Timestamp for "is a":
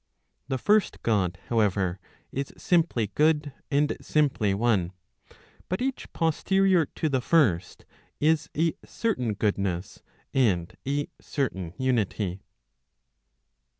8.19-8.73